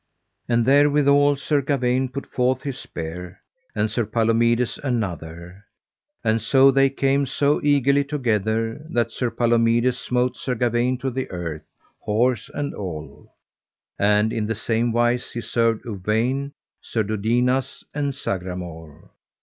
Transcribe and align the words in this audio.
And 0.49 0.65
therewithal 0.65 1.35
Sir 1.35 1.61
Gawaine 1.61 2.09
put 2.09 2.25
forth 2.25 2.63
his 2.63 2.79
spear, 2.79 3.39
and 3.75 3.91
Sir 3.91 4.03
Palomides 4.03 4.79
another; 4.83 5.63
and 6.23 6.41
so 6.41 6.71
they 6.71 6.89
came 6.89 7.27
so 7.27 7.61
eagerly 7.63 8.03
together 8.03 8.83
that 8.89 9.11
Sir 9.11 9.29
Palomides 9.29 9.99
smote 9.99 10.37
Sir 10.37 10.55
Gawaine 10.55 10.97
to 11.01 11.11
the 11.11 11.29
earth, 11.29 11.67
horse 11.99 12.49
and 12.51 12.73
all; 12.73 13.31
and 13.99 14.33
in 14.33 14.47
the 14.47 14.55
same 14.55 14.91
wise 14.91 15.31
he 15.33 15.41
served 15.41 15.85
Uwaine, 15.85 16.53
Sir 16.81 17.03
Dodinas, 17.03 17.83
and 17.93 18.15
Sagramore. 18.15 19.11